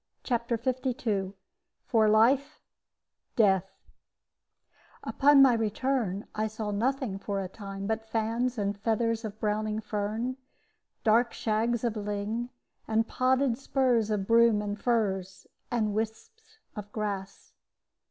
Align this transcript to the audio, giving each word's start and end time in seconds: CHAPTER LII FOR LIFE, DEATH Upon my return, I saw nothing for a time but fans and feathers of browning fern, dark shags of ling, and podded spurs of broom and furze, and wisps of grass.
CHAPTER 0.23 0.59
LII 0.65 1.33
FOR 1.85 2.09
LIFE, 2.09 2.59
DEATH 3.35 3.69
Upon 5.03 5.43
my 5.43 5.53
return, 5.53 6.25
I 6.33 6.47
saw 6.47 6.71
nothing 6.71 7.19
for 7.19 7.39
a 7.39 7.47
time 7.47 7.85
but 7.85 8.07
fans 8.09 8.57
and 8.57 8.75
feathers 8.79 9.23
of 9.23 9.39
browning 9.39 9.79
fern, 9.79 10.37
dark 11.03 11.33
shags 11.33 11.83
of 11.83 11.95
ling, 11.95 12.49
and 12.87 13.07
podded 13.07 13.57
spurs 13.59 14.09
of 14.09 14.25
broom 14.25 14.59
and 14.59 14.81
furze, 14.81 15.45
and 15.69 15.93
wisps 15.93 16.57
of 16.75 16.91
grass. 16.91 17.53